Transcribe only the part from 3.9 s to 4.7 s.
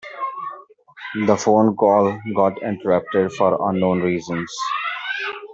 reasons.